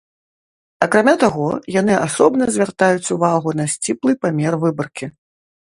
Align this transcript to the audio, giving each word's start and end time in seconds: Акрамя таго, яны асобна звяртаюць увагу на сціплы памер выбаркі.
Акрамя 0.85 1.13
таго, 1.23 1.49
яны 1.75 1.93
асобна 2.07 2.43
звяртаюць 2.57 3.13
увагу 3.19 3.49
на 3.61 3.65
сціплы 3.77 4.11
памер 4.25 4.63
выбаркі. 4.67 5.05